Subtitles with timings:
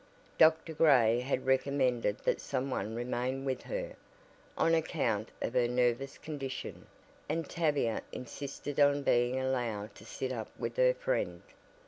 [0.39, 0.73] Dr.
[0.73, 3.93] Gray had recommended that some one remain with her,
[4.57, 6.87] on account of her nervous condition,
[7.29, 11.43] and Tavia insisted on being allowed to sit up with her friend.